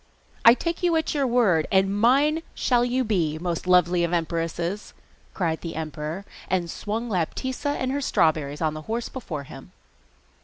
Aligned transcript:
'I 0.45 0.55
take 0.55 0.81
you 0.81 0.95
at 0.95 1.13
your 1.13 1.27
word, 1.27 1.67
and 1.71 1.95
mine 1.95 2.41
shall 2.55 2.83
you 2.83 3.03
be, 3.03 3.37
most 3.37 3.67
lovely 3.67 4.03
of 4.03 4.13
empresses!' 4.13 4.95
cried 5.35 5.61
the 5.61 5.75
emperor, 5.75 6.25
and 6.49 6.71
swung 6.71 7.07
Laptitza 7.07 7.79
and 7.79 7.91
her 7.91 8.01
strawberries 8.01 8.61
on 8.63 8.73
the 8.73 8.81
horse 8.89 9.09
before 9.09 9.43
him. 9.43 9.73